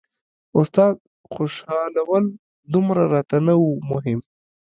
استاد 0.59 0.93
خوشحالول 1.33 2.25
دومره 2.73 3.03
راته 3.13 3.37
نه 3.47 3.53
وو 3.59 3.71
مهم. 3.91 4.19